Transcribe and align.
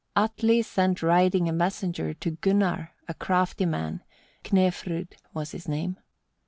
1. 0.15 0.23
Atli 0.23 0.63
sent 0.63 1.03
riding 1.03 1.47
a 1.47 1.51
messenger 1.53 2.11
to 2.11 2.31
Gunnar, 2.31 2.91
a 3.07 3.13
crafty 3.13 3.67
man, 3.67 4.01
Knefrud 4.43 5.11
was 5.35 5.51
his 5.51 5.67
name. 5.67 5.99